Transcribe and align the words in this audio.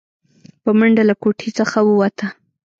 په 0.63 0.71
منډه 0.77 1.03
له 1.09 1.15
کوټې 1.21 1.49
څخه 1.59 1.77
ووته. 1.87 2.27